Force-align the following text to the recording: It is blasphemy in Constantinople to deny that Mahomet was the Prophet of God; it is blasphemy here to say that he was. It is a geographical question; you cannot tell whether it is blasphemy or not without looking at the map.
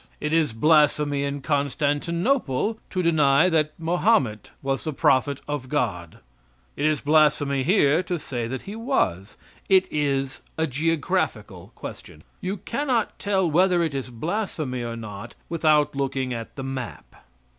It 0.19 0.33
is 0.33 0.51
blasphemy 0.51 1.23
in 1.23 1.41
Constantinople 1.41 2.79
to 2.89 3.03
deny 3.03 3.49
that 3.49 3.79
Mahomet 3.79 4.49
was 4.63 4.83
the 4.83 4.93
Prophet 4.93 5.41
of 5.47 5.69
God; 5.69 6.17
it 6.75 6.87
is 6.87 7.01
blasphemy 7.01 7.61
here 7.61 8.01
to 8.01 8.17
say 8.17 8.47
that 8.47 8.63
he 8.63 8.75
was. 8.75 9.37
It 9.69 9.87
is 9.91 10.41
a 10.57 10.65
geographical 10.65 11.71
question; 11.75 12.23
you 12.41 12.57
cannot 12.57 13.19
tell 13.19 13.47
whether 13.47 13.83
it 13.83 13.93
is 13.93 14.09
blasphemy 14.09 14.81
or 14.83 14.95
not 14.95 15.35
without 15.49 15.95
looking 15.95 16.33
at 16.33 16.55
the 16.55 16.63
map. 16.63 17.13